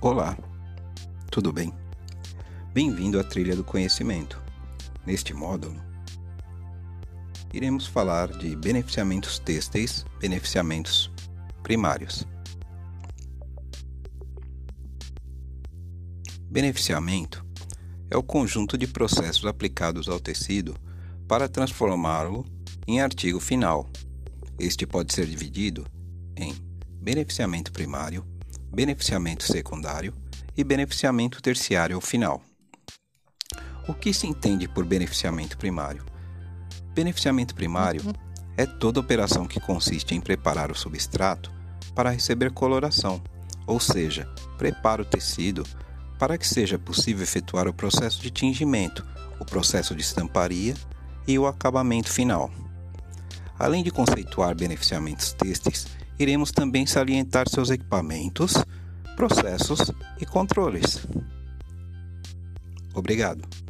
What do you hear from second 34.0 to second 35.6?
se entende por beneficiamento